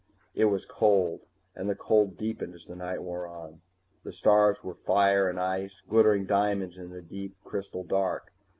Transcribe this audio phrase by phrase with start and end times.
[0.33, 3.61] It was cold, and the cold deepened as the night wore on.
[4.03, 8.33] The stars were fire and ice, glittering diamonds in the deep crystal dark.